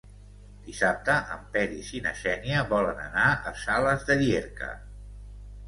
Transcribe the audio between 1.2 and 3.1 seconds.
en Peris i na Xènia volen